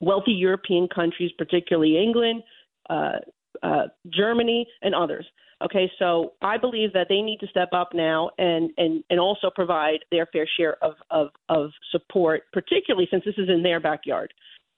wealthy 0.00 0.32
European 0.32 0.88
countries, 0.94 1.32
particularly 1.36 1.98
England, 2.00 2.42
uh, 2.90 3.18
uh, 3.62 3.84
Germany, 4.12 4.66
and 4.82 4.94
others. 4.94 5.26
Okay, 5.62 5.90
so 5.98 6.34
I 6.42 6.58
believe 6.58 6.92
that 6.92 7.06
they 7.08 7.20
need 7.20 7.38
to 7.40 7.46
step 7.46 7.70
up 7.72 7.90
now 7.94 8.30
and 8.38 8.70
and 8.76 9.02
and 9.10 9.18
also 9.18 9.50
provide 9.54 10.00
their 10.10 10.26
fair 10.26 10.46
share 10.56 10.76
of 10.82 10.94
of, 11.10 11.28
of 11.48 11.70
support, 11.90 12.42
particularly 12.52 13.08
since 13.10 13.24
this 13.24 13.36
is 13.38 13.48
in 13.48 13.62
their 13.62 13.80
backyard. 13.80 14.32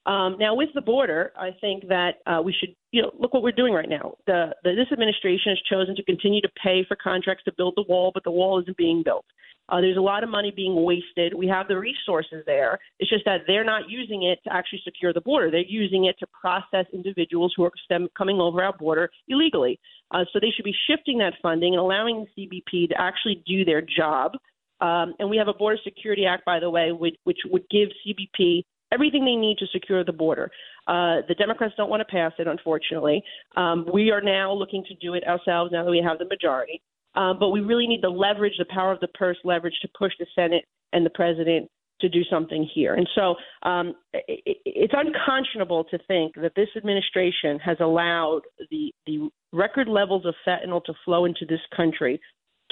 Um, 0.06 0.36
now, 0.38 0.54
with 0.54 0.68
the 0.72 0.80
border, 0.80 1.32
I 1.36 1.50
think 1.60 1.88
that 1.88 2.18
uh, 2.26 2.40
we 2.40 2.54
should, 2.58 2.76
you 2.92 3.02
know, 3.02 3.10
look 3.18 3.34
what 3.34 3.42
we're 3.42 3.50
doing 3.50 3.72
right 3.74 3.88
now. 3.88 4.14
The, 4.26 4.54
the, 4.62 4.70
this 4.76 4.86
administration 4.92 5.50
has 5.50 5.58
chosen 5.68 5.96
to 5.96 6.02
continue 6.04 6.40
to 6.42 6.48
pay 6.62 6.84
for 6.86 6.96
contracts 6.96 7.42
to 7.44 7.52
build 7.56 7.74
the 7.76 7.84
wall, 7.88 8.12
but 8.14 8.22
the 8.22 8.30
wall 8.30 8.60
isn't 8.60 8.76
being 8.76 9.02
built. 9.04 9.24
Uh, 9.68 9.80
there's 9.80 9.96
a 9.96 10.00
lot 10.00 10.22
of 10.22 10.30
money 10.30 10.52
being 10.54 10.84
wasted. 10.84 11.34
We 11.34 11.48
have 11.48 11.66
the 11.66 11.76
resources 11.76 12.44
there. 12.46 12.78
It's 13.00 13.10
just 13.10 13.24
that 13.24 13.40
they're 13.48 13.64
not 13.64 13.90
using 13.90 14.22
it 14.22 14.38
to 14.44 14.54
actually 14.54 14.80
secure 14.84 15.12
the 15.12 15.20
border. 15.20 15.50
They're 15.50 15.60
using 15.66 16.04
it 16.04 16.16
to 16.20 16.26
process 16.28 16.86
individuals 16.92 17.52
who 17.56 17.64
are 17.64 17.72
stem- 17.84 18.08
coming 18.16 18.38
over 18.38 18.62
our 18.62 18.76
border 18.76 19.10
illegally. 19.26 19.80
Uh, 20.12 20.24
so 20.32 20.38
they 20.40 20.50
should 20.54 20.64
be 20.64 20.74
shifting 20.88 21.18
that 21.18 21.34
funding 21.42 21.72
and 21.74 21.80
allowing 21.80 22.26
the 22.36 22.46
CBP 22.46 22.90
to 22.90 22.94
actually 23.00 23.42
do 23.44 23.64
their 23.64 23.82
job. 23.82 24.34
Um, 24.80 25.14
and 25.18 25.28
we 25.28 25.36
have 25.36 25.48
a 25.48 25.54
Border 25.54 25.78
Security 25.82 26.26
Act, 26.26 26.44
by 26.44 26.60
the 26.60 26.70
way, 26.70 26.92
which, 26.92 27.16
which 27.24 27.38
would 27.46 27.64
give 27.68 27.88
CBP 28.06 28.62
everything 28.96 29.24
they 29.24 29.36
need 29.36 29.58
to 29.58 29.66
secure 29.72 30.02
the 30.02 30.12
border. 30.12 30.50
Uh, 30.86 31.20
the 31.28 31.34
Democrats 31.38 31.74
don't 31.76 31.90
want 31.90 32.00
to 32.00 32.10
pass 32.10 32.32
it, 32.38 32.46
unfortunately. 32.46 33.22
Um, 33.56 33.86
we 33.92 34.10
are 34.10 34.22
now 34.22 34.52
looking 34.52 34.82
to 34.88 34.94
do 34.94 35.12
it 35.14 35.24
ourselves 35.26 35.70
now 35.70 35.84
that 35.84 35.90
we 35.90 36.02
have 36.06 36.18
the 36.18 36.24
majority. 36.24 36.80
Um, 37.14 37.38
but 37.38 37.50
we 37.50 37.60
really 37.60 37.86
need 37.86 38.02
the 38.02 38.08
leverage, 38.08 38.54
the 38.58 38.66
power 38.70 38.92
of 38.92 39.00
the 39.00 39.08
purse 39.08 39.38
leverage 39.44 39.78
to 39.82 39.88
push 39.98 40.12
the 40.18 40.26
Senate 40.34 40.64
and 40.92 41.04
the 41.04 41.10
president 41.10 41.68
to 42.00 42.08
do 42.08 42.22
something 42.30 42.68
here. 42.74 42.94
And 42.94 43.08
so 43.14 43.36
um, 43.68 43.94
it, 44.12 44.58
it's 44.64 44.94
unconscionable 44.96 45.84
to 45.84 45.98
think 46.06 46.34
that 46.36 46.52
this 46.54 46.68
administration 46.76 47.58
has 47.60 47.78
allowed 47.80 48.42
the, 48.70 48.92
the 49.06 49.30
record 49.52 49.88
levels 49.88 50.26
of 50.26 50.34
fentanyl 50.46 50.84
to 50.84 50.92
flow 51.04 51.24
into 51.24 51.46
this 51.46 51.60
country, 51.74 52.20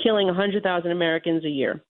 killing 0.02 0.26
100,000 0.26 0.90
Americans 0.90 1.44
a 1.44 1.48
year 1.48 1.82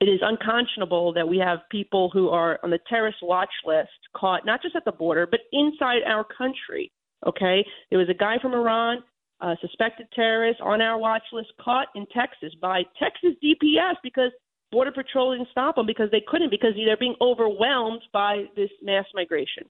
it 0.00 0.06
is 0.06 0.20
unconscionable 0.22 1.12
that 1.12 1.28
we 1.28 1.38
have 1.38 1.58
people 1.70 2.10
who 2.10 2.30
are 2.30 2.58
on 2.62 2.70
the 2.70 2.78
terrorist 2.88 3.18
watch 3.22 3.50
list 3.66 3.90
caught 4.16 4.46
not 4.46 4.62
just 4.62 4.74
at 4.74 4.84
the 4.84 4.92
border, 4.92 5.26
but 5.30 5.40
inside 5.52 6.02
our 6.06 6.24
country. 6.24 6.90
Okay? 7.26 7.64
There 7.90 7.98
was 7.98 8.08
a 8.08 8.14
guy 8.14 8.36
from 8.40 8.54
Iran, 8.54 9.02
a 9.40 9.56
suspected 9.60 10.06
terrorist 10.14 10.60
on 10.62 10.80
our 10.80 10.98
watch 10.98 11.22
list, 11.32 11.48
caught 11.60 11.88
in 11.94 12.06
Texas 12.14 12.52
by 12.62 12.82
Texas 12.98 13.32
DPS 13.44 13.94
because 14.02 14.32
Border 14.72 14.92
Patrol 14.92 15.32
didn't 15.32 15.50
stop 15.50 15.76
them 15.76 15.86
because 15.86 16.10
they 16.10 16.22
couldn't, 16.26 16.50
because 16.50 16.74
they're 16.76 16.96
being 16.96 17.16
overwhelmed 17.20 18.02
by 18.12 18.44
this 18.56 18.70
mass 18.82 19.04
migration. 19.14 19.64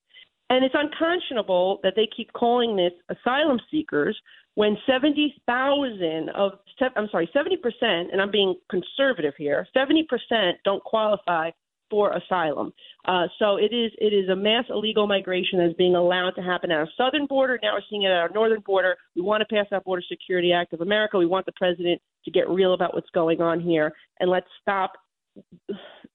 And 0.50 0.64
it's 0.64 0.74
unconscionable 0.76 1.80
that 1.82 1.94
they 1.96 2.08
keep 2.14 2.32
calling 2.32 2.76
this 2.76 2.92
asylum 3.08 3.60
seekers 3.70 4.18
when 4.54 4.76
70,000 4.86 6.28
of, 6.30 6.52
I'm 6.96 7.08
sorry, 7.10 7.30
70%, 7.34 8.12
and 8.12 8.20
I'm 8.20 8.30
being 8.30 8.56
conservative 8.68 9.34
here, 9.38 9.66
70% 9.76 10.52
don't 10.64 10.82
qualify 10.82 11.50
for 11.90 12.12
asylum. 12.12 12.72
Uh, 13.04 13.26
so 13.38 13.56
it 13.56 13.74
is 13.74 13.90
it 13.98 14.14
is 14.14 14.28
a 14.28 14.36
mass 14.36 14.64
illegal 14.70 15.06
migration 15.08 15.58
that's 15.58 15.74
being 15.74 15.96
allowed 15.96 16.30
to 16.30 16.42
happen 16.42 16.70
at 16.70 16.78
our 16.78 16.88
southern 16.96 17.26
border. 17.26 17.58
Now 17.62 17.74
we're 17.74 17.82
seeing 17.90 18.04
it 18.04 18.06
at 18.06 18.16
our 18.16 18.30
northern 18.32 18.60
border. 18.60 18.96
We 19.16 19.22
want 19.22 19.40
to 19.40 19.54
pass 19.54 19.66
that 19.72 19.84
Border 19.84 20.02
Security 20.08 20.52
Act 20.52 20.72
of 20.72 20.80
America. 20.80 21.18
We 21.18 21.26
want 21.26 21.46
the 21.46 21.52
president 21.52 22.00
to 22.24 22.30
get 22.30 22.48
real 22.48 22.74
about 22.74 22.94
what's 22.94 23.10
going 23.10 23.40
on 23.40 23.60
here, 23.60 23.92
and 24.20 24.30
let's 24.30 24.46
stop 24.62 24.92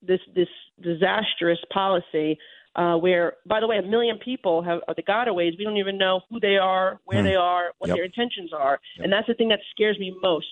this 0.02 0.20
this 0.34 0.48
disastrous 0.80 1.58
policy 1.72 2.38
uh, 2.76 2.96
where, 2.96 3.34
by 3.46 3.58
the 3.60 3.66
way, 3.66 3.78
a 3.78 3.82
million 3.82 4.18
people 4.24 4.62
have 4.62 4.80
are 4.86 4.94
the 4.94 5.02
gotaways. 5.02 5.52
We 5.58 5.64
don't 5.64 5.78
even 5.78 5.98
know 5.98 6.20
who 6.30 6.38
they 6.40 6.56
are, 6.56 7.00
where 7.04 7.20
Hmm. 7.20 7.24
they 7.26 7.34
are, 7.34 7.72
what 7.78 7.88
Yep. 7.88 7.96
their 7.96 8.04
intentions 8.04 8.52
are, 8.52 8.78
and 8.98 9.12
that's 9.12 9.26
the 9.26 9.34
thing 9.34 9.48
that 9.48 9.60
scares 9.72 9.98
me 9.98 10.14
most 10.22 10.46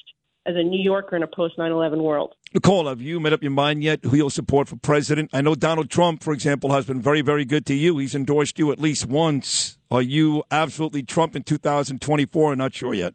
as 0.47 0.57
a 0.57 0.63
New 0.63 0.81
Yorker 0.83 1.17
in 1.17 1.23
a 1.23 1.27
post 1.27 1.57
9/11 1.57 2.03
world. 2.03 2.35
Nicole, 2.53 2.87
have 2.87 3.01
you 3.01 3.19
made 3.19 3.33
up 3.33 3.43
your 3.43 3.51
mind 3.51 3.83
yet 3.83 4.01
who 4.05 4.17
you'll 4.17 4.31
support 4.31 4.69
for 4.69 4.77
president? 4.77 5.31
I 5.33 5.41
know 5.41 5.55
Donald 5.55 5.89
Trump, 5.91 6.23
for 6.23 6.33
example, 6.33 6.71
has 6.73 6.85
been 6.87 7.01
very, 7.01 7.23
very 7.23 7.45
good 7.45 7.65
to 7.67 7.75
you. 7.75 7.97
He's 7.99 8.15
endorsed 8.15 8.59
you 8.59 8.71
at 8.71 8.79
least 8.79 9.07
once. 9.07 9.79
Are 9.91 10.03
you 10.03 10.45
absolutely 10.51 11.03
Trump 11.03 11.35
in 11.35 11.43
2024 11.45 12.53
or 12.53 12.57
not 12.57 12.75
sure 12.75 12.95
yet? 12.95 13.15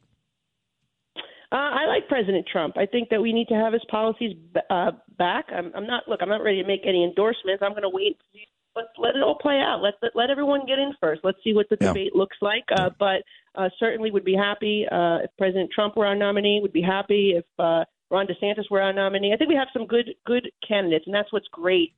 Uh, 1.51 1.55
I 1.55 1.85
like 1.87 2.07
President 2.07 2.45
Trump. 2.51 2.77
I 2.77 2.85
think 2.85 3.09
that 3.09 3.21
we 3.21 3.33
need 3.33 3.47
to 3.47 3.55
have 3.55 3.73
his 3.73 3.81
policies 3.89 4.35
uh, 4.69 4.91
back. 5.17 5.45
I'm, 5.55 5.71
I'm 5.75 5.87
not 5.87 6.07
look. 6.07 6.19
I'm 6.21 6.29
not 6.29 6.43
ready 6.43 6.61
to 6.61 6.67
make 6.67 6.81
any 6.85 7.03
endorsements. 7.03 7.63
I'm 7.63 7.71
going 7.71 7.81
to 7.83 7.89
wait. 7.89 8.17
and 8.33 8.41
see. 8.79 9.01
Let 9.01 9.15
it 9.15 9.23
all 9.23 9.35
play 9.35 9.59
out. 9.59 9.81
Let 9.81 9.95
let, 10.01 10.15
let 10.15 10.29
everyone 10.29 10.65
get 10.65 10.79
in 10.79 10.93
first. 10.99 11.21
Let's 11.23 11.37
see 11.43 11.53
what 11.53 11.67
the 11.69 11.77
Yeah. 11.79 11.87
debate 11.87 12.15
looks 12.15 12.37
like. 12.41 12.63
Uh, 12.75 12.89
but 12.99 13.23
uh, 13.55 13.69
certainly 13.79 14.11
would 14.11 14.25
be 14.25 14.35
happy 14.35 14.85
uh, 14.91 15.19
if 15.23 15.31
President 15.37 15.69
Trump 15.73 15.95
were 15.95 16.05
our 16.05 16.15
nominee. 16.15 16.59
Would 16.61 16.73
be 16.73 16.81
happy 16.81 17.33
if 17.35 17.45
uh, 17.57 17.83
Ron 18.11 18.27
DeSantis 18.27 18.69
were 18.71 18.81
our 18.81 18.93
nominee. 18.93 19.33
I 19.33 19.37
think 19.37 19.49
we 19.49 19.55
have 19.55 19.67
some 19.73 19.85
good 19.85 20.09
good 20.25 20.49
candidates, 20.67 21.05
and 21.05 21.13
that's 21.13 21.31
what's 21.31 21.47
great 21.51 21.93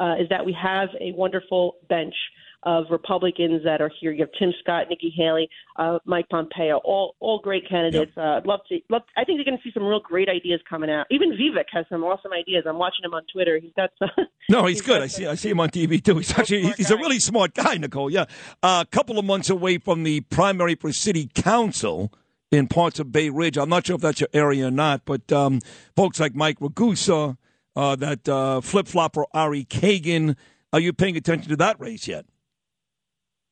uh, 0.00 0.14
is 0.20 0.28
that 0.28 0.44
we 0.44 0.52
have 0.60 0.88
a 1.00 1.12
wonderful 1.12 1.76
bench 1.88 2.14
of 2.62 2.84
Republicans 2.90 3.62
that 3.64 3.80
are 3.80 3.90
here. 4.00 4.12
You 4.12 4.20
have 4.24 4.30
Tim 4.38 4.52
Scott, 4.60 4.86
Nikki 4.90 5.12
Haley, 5.16 5.48
uh, 5.76 5.98
Mike 6.04 6.28
Pompeo, 6.30 6.78
all 6.84 7.14
all 7.20 7.38
great 7.40 7.68
candidates. 7.68 8.12
Uh, 8.16 8.38
I'd 8.38 8.46
love 8.46 8.60
to. 8.68 8.78
Love, 8.90 9.02
I 9.16 9.24
think 9.24 9.36
you're 9.36 9.44
going 9.44 9.56
to 9.58 9.62
see 9.62 9.72
some 9.72 9.84
real 9.84 10.00
great 10.00 10.28
ideas 10.28 10.60
coming 10.68 10.90
out. 10.90 11.06
Even 11.10 11.30
Vivek 11.32 11.64
has 11.72 11.86
some 11.88 12.02
awesome 12.04 12.32
ideas. 12.32 12.64
I'm 12.68 12.78
watching 12.78 13.04
him 13.04 13.14
on 13.14 13.22
Twitter. 13.32 13.58
He's 13.62 13.72
got 13.76 13.90
some. 13.98 14.10
No, 14.48 14.64
he's 14.66 14.78
He's 14.78 14.86
good. 14.86 15.02
I 15.02 15.06
see. 15.08 15.24
some- 15.24 15.32
I 15.32 15.34
see 15.34 15.50
him 15.50 15.58
on 15.58 15.70
TV 15.70 16.02
too. 16.02 16.18
He's 16.18 16.30
actually 16.38 16.62
smart 16.62 16.76
he's 16.76 16.90
a 16.92 16.96
really 16.96 17.18
smart 17.18 17.52
guy, 17.54 17.76
Nicole. 17.78 18.08
Yeah, 18.10 18.26
a 18.62 18.86
couple 18.92 19.18
of 19.18 19.24
months 19.24 19.50
away 19.50 19.78
from 19.78 20.04
the 20.04 20.20
primary 20.20 20.76
for 20.76 20.92
city 20.92 21.28
council 21.34 22.12
in 22.52 22.68
parts 22.68 23.00
of 23.00 23.10
Bay 23.10 23.28
Ridge. 23.28 23.58
I'm 23.58 23.68
not 23.68 23.86
sure 23.88 23.96
if 23.96 24.02
that's 24.02 24.20
your 24.20 24.28
area 24.32 24.68
or 24.68 24.70
not, 24.70 25.04
but 25.04 25.32
um, 25.32 25.60
folks 25.96 26.20
like 26.20 26.36
Mike 26.36 26.60
Ragusa, 26.60 27.36
uh, 27.74 27.96
that 27.96 28.28
uh, 28.28 28.60
flip 28.60 28.86
flopper 28.86 29.24
Ari 29.34 29.64
Kagan. 29.64 30.36
Are 30.72 30.78
you 30.78 30.92
paying 30.92 31.16
attention 31.16 31.48
to 31.50 31.56
that 31.56 31.80
race 31.80 32.06
yet? 32.06 32.24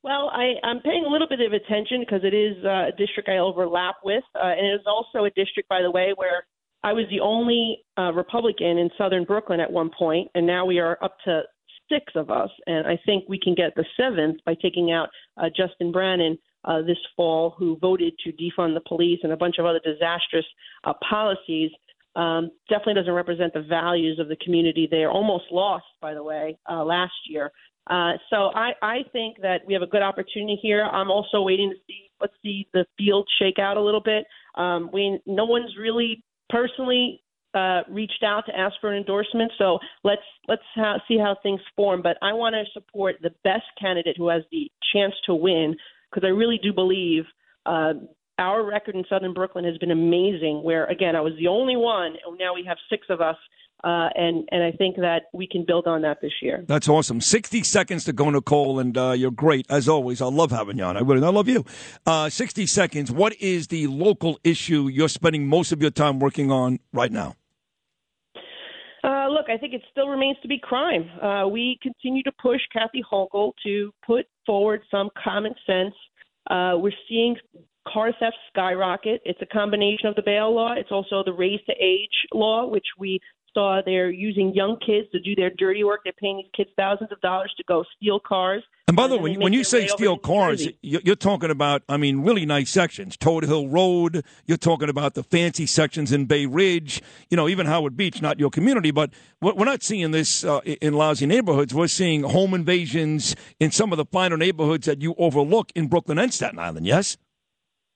Well, 0.05 0.29
I, 0.31 0.53
I'm 0.63 0.81
paying 0.81 1.03
a 1.03 1.09
little 1.09 1.27
bit 1.27 1.39
of 1.41 1.51
attention 1.51 2.01
because 2.01 2.21
it 2.23 2.35
is 2.35 2.63
uh, 2.63 2.89
a 2.89 2.91
district 2.95 3.27
I 3.27 3.39
overlap 3.39 3.95
with, 4.03 4.23
uh, 4.35 4.53
and 4.55 4.67
it 4.67 4.75
is 4.75 4.85
also 4.85 5.25
a 5.25 5.31
district, 5.31 5.67
by 5.67 5.81
the 5.81 5.89
way, 5.89 6.13
where 6.15 6.45
I 6.83 6.93
was 6.93 7.05
the 7.09 7.21
only 7.21 7.79
uh, 7.97 8.13
Republican 8.13 8.77
in 8.77 8.91
Southern 8.99 9.23
Brooklyn 9.23 9.59
at 9.59 9.71
one 9.71 9.89
point, 9.97 10.29
and 10.35 10.45
now 10.45 10.63
we 10.63 10.77
are 10.77 10.99
up 11.01 11.17
to 11.25 11.41
six 11.89 12.13
of 12.13 12.29
us, 12.29 12.51
and 12.67 12.85
I 12.85 12.99
think 13.03 13.23
we 13.27 13.39
can 13.39 13.55
get 13.55 13.73
the 13.73 13.83
seventh 13.97 14.41
by 14.45 14.53
taking 14.61 14.91
out 14.91 15.09
uh, 15.37 15.47
Justin 15.47 15.91
Brannan 15.91 16.37
uh, 16.65 16.83
this 16.83 16.99
fall, 17.15 17.55
who 17.57 17.75
voted 17.81 18.13
to 18.25 18.31
defund 18.31 18.75
the 18.75 18.83
police 18.87 19.21
and 19.23 19.33
a 19.33 19.37
bunch 19.37 19.55
of 19.57 19.65
other 19.65 19.81
disastrous 19.83 20.45
uh, 20.83 20.93
policies. 21.09 21.71
Um, 22.15 22.51
definitely 22.69 22.93
doesn't 22.93 23.11
represent 23.11 23.53
the 23.53 23.63
values 23.63 24.19
of 24.19 24.27
the 24.27 24.37
community. 24.37 24.87
They 24.89 25.03
are 25.03 25.11
almost 25.11 25.45
lost, 25.51 25.85
by 25.99 26.13
the 26.13 26.23
way, 26.23 26.59
uh, 26.69 26.83
last 26.83 27.13
year. 27.27 27.51
Uh, 27.87 28.13
so 28.29 28.51
I, 28.55 28.71
I 28.81 28.97
think 29.11 29.37
that 29.41 29.61
we 29.67 29.73
have 29.73 29.83
a 29.83 29.87
good 29.87 30.01
opportunity 30.01 30.57
here. 30.61 30.83
I'm 30.83 31.11
also 31.11 31.41
waiting 31.41 31.69
to 31.69 31.75
see 31.87 32.05
let's 32.19 32.33
see 32.41 32.67
the 32.73 32.85
field 32.97 33.27
shake 33.39 33.59
out 33.59 33.77
a 33.77 33.81
little 33.81 34.01
bit. 34.01 34.25
Um, 34.55 34.89
we 34.93 35.19
no 35.25 35.45
one's 35.45 35.75
really 35.79 36.23
personally 36.49 37.21
uh, 37.53 37.81
reached 37.89 38.23
out 38.23 38.45
to 38.47 38.57
ask 38.57 38.75
for 38.81 38.91
an 38.91 38.97
endorsement, 38.97 39.51
so 39.57 39.79
let's 40.03 40.21
let's 40.47 40.63
ha- 40.75 40.99
see 41.07 41.17
how 41.17 41.37
things 41.41 41.61
form. 41.75 42.01
But 42.01 42.17
I 42.21 42.33
want 42.33 42.53
to 42.55 42.63
support 42.73 43.15
the 43.21 43.31
best 43.43 43.65
candidate 43.79 44.17
who 44.17 44.29
has 44.29 44.43
the 44.51 44.69
chance 44.93 45.13
to 45.25 45.35
win 45.35 45.75
because 46.11 46.25
I 46.25 46.31
really 46.31 46.59
do 46.61 46.73
believe. 46.73 47.23
Uh, 47.65 47.93
our 48.37 48.65
record 48.65 48.95
in 48.95 49.05
Southern 49.09 49.33
Brooklyn 49.33 49.63
has 49.63 49.77
been 49.77 49.91
amazing. 49.91 50.61
Where 50.63 50.85
again, 50.85 51.15
I 51.15 51.21
was 51.21 51.33
the 51.39 51.47
only 51.47 51.77
one, 51.77 52.15
and 52.25 52.37
now 52.37 52.53
we 52.53 52.65
have 52.67 52.77
six 52.89 53.07
of 53.09 53.21
us, 53.21 53.37
uh, 53.85 54.09
and 54.15 54.49
and 54.51 54.63
I 54.63 54.71
think 54.71 54.95
that 54.97 55.23
we 55.31 55.47
can 55.47 55.63
build 55.63 55.85
on 55.85 56.01
that 56.01 56.19
this 56.19 56.31
year. 56.41 56.65
That's 56.67 56.89
awesome. 56.89 57.21
60 57.21 57.61
seconds 57.63 58.03
to 58.05 58.13
go, 58.13 58.29
Nicole, 58.31 58.79
and 58.79 58.97
uh, 58.97 59.11
you're 59.11 59.29
great. 59.29 59.67
As 59.69 59.87
always, 59.87 60.21
I 60.21 60.25
love 60.25 60.49
having 60.49 60.79
you 60.79 60.83
on. 60.83 60.97
I 60.97 61.01
really 61.01 61.23
I 61.23 61.29
love 61.29 61.47
you. 61.47 61.63
Uh, 62.05 62.29
60 62.29 62.65
seconds. 62.65 63.11
What 63.11 63.39
is 63.39 63.67
the 63.67 63.85
local 63.85 64.39
issue 64.43 64.87
you're 64.87 65.07
spending 65.07 65.47
most 65.47 65.71
of 65.71 65.81
your 65.81 65.91
time 65.91 66.19
working 66.19 66.51
on 66.51 66.79
right 66.93 67.11
now? 67.11 67.35
Uh, 69.03 69.27
look, 69.29 69.45
I 69.49 69.57
think 69.59 69.75
it 69.75 69.83
still 69.91 70.07
remains 70.07 70.37
to 70.41 70.47
be 70.47 70.57
crime. 70.57 71.07
Uh, 71.21 71.47
we 71.47 71.77
continue 71.83 72.23
to 72.23 72.31
push 72.41 72.61
Kathy 72.73 73.03
Hochul 73.11 73.51
to 73.63 73.91
put 74.05 74.25
forward 74.47 74.81
some 74.89 75.11
common 75.23 75.53
sense. 75.67 75.93
Uh, 76.49 76.73
we're 76.77 76.91
seeing 77.07 77.35
car 77.87 78.11
theft 78.19 78.35
skyrocket. 78.49 79.21
It's 79.25 79.39
a 79.43 79.45
combination 79.45 80.07
of 80.07 80.15
the 80.15 80.23
bail 80.23 80.55
law. 80.55 80.73
It's 80.75 80.91
also 80.91 81.23
the 81.23 81.33
raise 81.33 81.59
to 81.67 81.73
age 81.79 82.25
law, 82.33 82.67
which 82.67 82.85
we 82.97 83.19
saw 83.55 83.81
they're 83.83 84.11
using 84.11 84.53
young 84.53 84.77
kids 84.85 85.09
to 85.13 85.19
do 85.19 85.33
their 85.33 85.49
dirty 85.49 85.83
work. 85.83 86.01
They're 86.03 86.13
paying 86.13 86.37
these 86.37 86.51
kids 86.55 86.69
thousands 86.77 87.11
of 87.11 87.19
dollars 87.21 87.51
to 87.57 87.63
go 87.67 87.83
steal 87.97 88.19
cars. 88.19 88.61
And 88.87 88.95
by 88.95 89.07
the 89.07 89.15
way, 89.15 89.31
when, 89.31 89.31
they 89.31 89.37
when 89.45 89.51
make 89.53 89.57
you 89.57 89.63
say 89.63 89.87
steal 89.87 90.19
cars, 90.19 90.67
you- 90.83 90.99
you're 91.03 91.15
talking 91.15 91.49
about, 91.49 91.81
I 91.89 91.97
mean, 91.97 92.19
really 92.19 92.45
nice 92.45 92.69
sections. 92.69 93.17
Todt 93.17 93.43
Hill 93.45 93.67
Road. 93.67 94.23
You're 94.45 94.57
talking 94.57 94.89
about 94.89 95.15
the 95.15 95.23
fancy 95.23 95.65
sections 95.65 96.11
in 96.11 96.25
Bay 96.25 96.45
Ridge. 96.45 97.01
You 97.31 97.37
know, 97.37 97.47
even 97.49 97.65
Howard 97.65 97.97
Beach, 97.97 98.21
not 98.21 98.39
your 98.39 98.51
community, 98.51 98.91
but 98.91 99.09
we're 99.41 99.53
we're 99.55 99.65
not 99.65 99.81
seeing 99.81 100.11
this 100.11 100.43
uh, 100.43 100.59
in 100.59 100.93
lousy 100.93 101.25
neighborhoods. 101.25 101.73
We're 101.73 101.87
seeing 101.87 102.21
home 102.23 102.53
invasions 102.53 103.35
in 103.59 103.71
some 103.71 103.91
of 103.91 103.97
the 103.97 104.05
finer 104.05 104.37
neighborhoods 104.37 104.85
that 104.85 105.01
you 105.01 105.15
overlook 105.17 105.71
in 105.73 105.87
Brooklyn 105.87 106.19
and 106.19 106.31
Staten 106.31 106.59
Island. 106.59 106.85
Yes. 106.85 107.17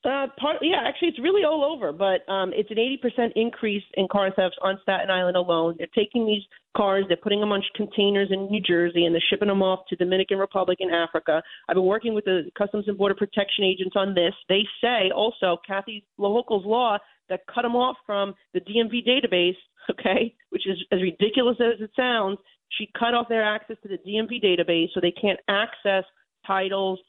Uh, 0.06 0.27
part, 0.39 0.58
yeah, 0.62 0.77
actually, 0.86 1.10
it's 1.10 1.20
really 1.20 1.44
all 1.44 1.62
over, 1.62 1.91
but 1.91 2.27
um, 2.32 2.53
it's 2.56 2.72
an 2.72 2.77
80% 2.77 3.34
increase 3.36 3.84
in 3.96 4.08
car 4.10 4.32
thefts 4.34 4.56
on 4.62 4.79
Staten 4.82 5.10
Island 5.10 5.36
alone. 5.36 5.75
They're 5.77 5.88
taking 5.94 6.25
these 6.25 6.44
cars, 6.75 7.03
they're 7.10 7.18
putting 7.18 7.41
them 7.41 7.51
on 7.51 7.62
containers 7.75 8.29
in 8.32 8.50
New 8.50 8.62
Jersey, 8.62 9.06
and 9.06 9.13
they're 9.13 9.24
shipping 9.29 9.50
them 9.50 9.62
off 9.62 9.82
to 9.89 9.98
Dominican 9.98 10.38
Republic 10.38 10.77
and 10.79 10.96
Africa. 10.96 11.44
I've 11.68 11.75
been 11.75 11.86
working 11.86 12.13
with 12.13 12.24
the 12.24 12.50
Customs 12.58 12.86
and 12.88 12.98
Border 12.98 13.15
Protection 13.15 13.65
agents 13.65 13.98
on 13.98 14.15
this. 14.15 14.34
They 14.48 14.63
say 14.82 15.12
also 15.13 15.58
Kathy 15.68 16.06
Hochul's 16.18 16.65
law 16.65 16.98
that 17.27 17.41
cut 17.53 17.63
them 17.63 17.75
off 17.75 17.98
from 18.06 18.34
the 18.53 18.62
DMV 18.62 19.06
database, 19.06 19.58
okay, 19.91 20.34
which 20.50 20.65
is 20.65 20.77
as 20.94 21.01
ridiculous 21.01 21.58
as 21.60 21.82
it 21.82 21.91
sounds. 21.94 22.38
She 22.77 22.89
cut 22.98 23.13
off 23.13 23.27
their 23.27 23.44
access 23.44 23.75
to 23.84 23.89
the 23.89 23.98
DMV 23.98 24.41
database 24.41 24.88
so 24.94 25.01
they 25.01 25.12
can't 25.12 25.39
access 25.50 26.06
titles, 26.48 27.00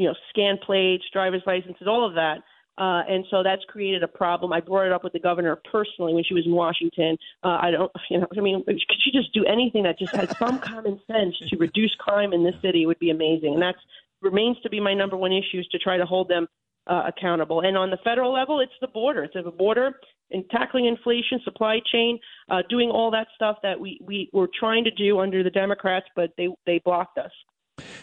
you 0.00 0.06
know, 0.06 0.14
scan 0.30 0.56
plates, 0.64 1.04
driver's 1.12 1.42
licenses, 1.46 1.86
all 1.86 2.06
of 2.06 2.14
that. 2.14 2.38
Uh, 2.78 3.02
and 3.06 3.26
so 3.30 3.42
that's 3.42 3.62
created 3.68 4.02
a 4.02 4.08
problem. 4.08 4.50
I 4.54 4.60
brought 4.60 4.86
it 4.86 4.92
up 4.92 5.04
with 5.04 5.12
the 5.12 5.18
governor 5.20 5.60
personally 5.70 6.14
when 6.14 6.24
she 6.24 6.32
was 6.32 6.46
in 6.46 6.52
Washington. 6.52 7.18
Uh, 7.44 7.58
I 7.60 7.70
don't, 7.70 7.92
you 8.10 8.18
know, 8.18 8.26
I 8.36 8.40
mean, 8.40 8.64
could 8.64 8.80
she 9.04 9.10
just 9.12 9.34
do 9.34 9.44
anything 9.44 9.82
that 9.82 9.98
just 9.98 10.14
has 10.14 10.34
some 10.38 10.58
common 10.58 10.98
sense 11.06 11.36
to 11.50 11.56
reduce 11.58 11.94
crime 11.96 12.32
in 12.32 12.42
this 12.42 12.54
city? 12.62 12.84
It 12.84 12.86
would 12.86 12.98
be 12.98 13.10
amazing. 13.10 13.52
And 13.52 13.62
that's 13.62 13.78
remains 14.22 14.56
to 14.62 14.70
be 14.70 14.80
my 14.80 14.94
number 14.94 15.16
one 15.16 15.32
issue 15.32 15.58
is 15.58 15.66
to 15.72 15.78
try 15.78 15.98
to 15.98 16.06
hold 16.06 16.28
them 16.28 16.46
uh, 16.86 17.02
accountable. 17.08 17.60
And 17.60 17.76
on 17.76 17.90
the 17.90 17.98
federal 18.02 18.32
level, 18.32 18.60
it's 18.60 18.72
the 18.80 18.88
border. 18.88 19.24
It's 19.24 19.34
the 19.34 19.50
border 19.50 19.92
and 20.30 20.44
tackling 20.50 20.86
inflation, 20.86 21.40
supply 21.44 21.80
chain, 21.92 22.18
uh, 22.48 22.62
doing 22.70 22.88
all 22.88 23.10
that 23.10 23.26
stuff 23.34 23.56
that 23.62 23.78
we, 23.78 24.00
we 24.02 24.30
were 24.32 24.48
trying 24.58 24.84
to 24.84 24.90
do 24.92 25.20
under 25.20 25.42
the 25.42 25.50
Democrats, 25.50 26.06
but 26.16 26.30
they, 26.38 26.48
they 26.66 26.80
blocked 26.84 27.18
us. 27.18 27.32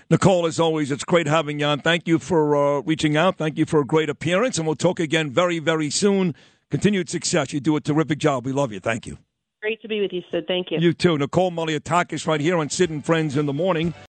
Nicole, 0.10 0.46
as 0.46 0.60
always, 0.60 0.91
it's 0.91 1.03
great 1.03 1.27
having 1.27 1.60
you 1.60 1.65
on. 1.65 1.79
Thank 1.79 2.07
you 2.07 2.19
for 2.19 2.55
uh, 2.55 2.81
reaching 2.81 3.17
out. 3.17 3.38
Thank 3.38 3.57
you 3.57 3.65
for 3.65 3.79
a 3.81 3.86
great 3.86 4.10
appearance, 4.10 4.57
and 4.57 4.65
we'll 4.65 4.75
talk 4.75 5.00
again 5.00 5.31
very, 5.31 5.60
very 5.60 5.89
soon. 5.89 6.36
Continued 6.69 7.10
success. 7.10 7.53
You 7.53 7.60
do 7.60 7.75
a 7.75 7.81
terrific 7.81 8.19
job. 8.19 8.46
We 8.46 8.51
love 8.51 8.72
you. 8.72 8.79
Thank 8.79 9.07
you. 9.07 9.17
Great 9.62 9.81
to 9.81 9.88
be 9.88 10.01
with 10.01 10.13
you, 10.13 10.22
Sid. 10.31 10.46
Thank 10.48 10.72
you. 10.72 10.77
You 10.79 10.93
too. 10.93 11.17
Nicole 11.17 11.51
Malliotakis 11.51 12.27
right 12.27 12.39
here 12.39 12.57
on 12.57 12.69
Sid 12.69 12.89
and 12.89 13.03
Friends 13.03 13.36
in 13.36 13.48
the 13.48 13.53
Morning. 13.53 13.93